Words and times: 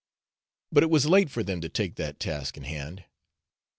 But 0.71 0.81
it 0.81 0.89
was 0.89 1.05
late 1.05 1.29
for 1.29 1.43
them 1.43 1.61
to 1.61 1.69
take 1.69 1.93
that 1.97 2.19
task 2.19 2.57
in 2.57 2.63
hand. 2.63 3.05